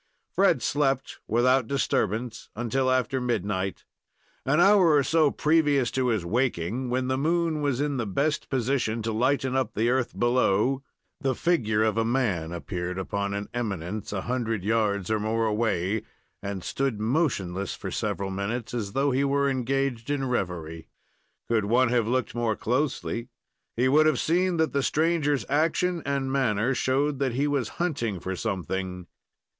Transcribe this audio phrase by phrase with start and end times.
[0.33, 3.85] Fred slept, without disturbance, until after midnight.
[4.47, 8.49] An hour or so previous to his waking, when the moon was in the best
[8.49, 10.81] position to lighten up the earth below,
[11.19, 16.01] the figure of a man appeared upon an eminence, a hundred yards or more away,
[16.41, 20.87] and stood motionless for several minutes, as though he were engaged in reverie.
[21.47, 23.27] Could one have looked more closely,
[23.77, 28.19] he would have seen that the stranger's action and manner showed that he was hunting
[28.19, 29.05] for something.